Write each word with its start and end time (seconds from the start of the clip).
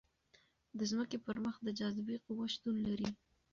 د 0.77 0.79
ځمکې 0.91 1.17
پر 1.25 1.35
مخ 1.45 1.55
د 1.65 1.69
جاذبې 1.79 2.17
قوه 2.25 2.45
شتون 2.53 2.75
لري. 2.87 3.09